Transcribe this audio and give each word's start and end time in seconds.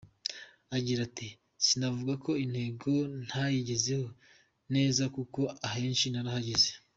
Agira 0.75 0.99
ati 1.07 1.27
“Sinavuga 1.65 2.13
ko 2.23 2.31
intego 2.43 2.91
ntayigezeho 3.25 4.07
neza 4.73 5.03
kuko 5.15 5.41
ahenshi 5.67 6.07
narahageze. 6.11 6.69